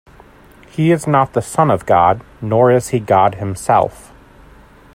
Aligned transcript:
He 0.71 0.91
is 0.91 1.05
not 1.05 1.33
the 1.33 1.43
Son 1.43 1.69
of 1.69 1.85
God, 1.85 2.23
nor 2.41 2.71
is 2.71 2.87
he 2.87 2.99
God 2.99 3.35
himself. 3.35 4.11